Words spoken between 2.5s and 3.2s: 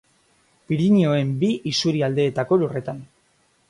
lurretan.